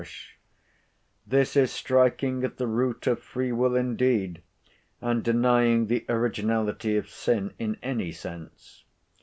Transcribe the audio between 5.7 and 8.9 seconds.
the originality of sin in any sense.